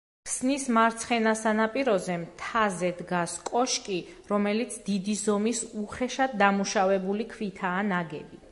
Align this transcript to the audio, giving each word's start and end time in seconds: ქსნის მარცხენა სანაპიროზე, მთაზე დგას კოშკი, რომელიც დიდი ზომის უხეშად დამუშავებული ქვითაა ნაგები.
ქსნის 0.27 0.63
მარცხენა 0.75 1.33
სანაპიროზე, 1.41 2.15
მთაზე 2.21 2.89
დგას 3.01 3.35
კოშკი, 3.51 3.99
რომელიც 4.31 4.79
დიდი 4.89 5.17
ზომის 5.23 5.63
უხეშად 5.85 6.37
დამუშავებული 6.45 7.29
ქვითაა 7.37 7.89
ნაგები. 7.95 8.43